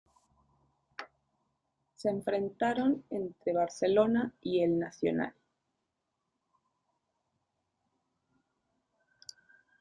[1.93, 5.35] Se enfrentaron entre Barcelona y El Nacional.